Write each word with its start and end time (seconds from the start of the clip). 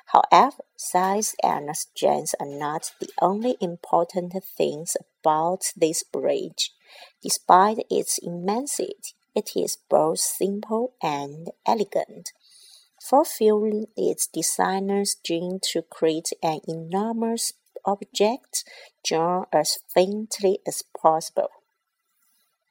However, 0.08 0.64
size 0.76 1.36
and 1.44 1.76
strength 1.78 2.34
are 2.40 2.46
not 2.46 2.94
the 3.00 3.10
only 3.22 3.56
important 3.62 4.34
things 4.44 4.98
about 5.24 5.72
this 5.76 6.04
bridge. 6.04 6.74
Despite 7.22 7.86
its 7.90 8.18
immensity, 8.18 9.14
it 9.36 9.52
is 9.56 9.78
both 9.90 10.20
simple 10.20 10.94
and 11.02 11.50
elegant, 11.66 12.32
fulfilling 13.02 13.88
its 13.96 14.28
designer's 14.28 15.16
dream 15.24 15.60
to 15.72 15.82
create 15.82 16.30
an 16.44 16.60
enormous 16.68 17.54
object 17.86 18.64
drawn 19.04 19.46
as 19.54 19.80
faintly 19.94 20.60
as 20.68 20.84
possible. 21.00 21.50